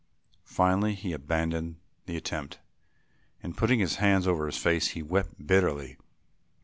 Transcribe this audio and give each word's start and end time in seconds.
Finally 0.47 0.95
he 0.95 1.11
abandoned 1.13 1.75
the 2.07 2.17
attempt 2.17 2.57
and, 3.43 3.55
putting 3.55 3.77
his 3.79 3.97
hands 3.97 4.27
over 4.27 4.47
his 4.47 4.57
face, 4.57 4.87
he 4.87 5.03
wept 5.03 5.45
bitterly. 5.45 5.95